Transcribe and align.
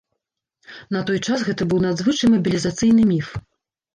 На 0.95 1.01
той 1.09 1.19
час 1.27 1.43
гэта 1.49 1.67
быў 1.73 1.79
надзвычай 1.87 2.31
мабілізацыйны 2.37 3.03
міф. 3.13 3.27